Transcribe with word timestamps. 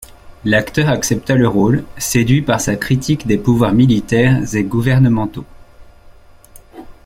L'acteur 0.45 0.89
accepta 0.89 1.35
le 1.35 1.47
rôle, 1.47 1.83
séduit 1.99 2.41
par 2.41 2.59
sa 2.59 2.75
critique 2.75 3.27
des 3.27 3.37
pouvoirs 3.37 3.73
militaires 3.75 4.39
et 4.55 4.63
gouvernementaux. 4.63 5.45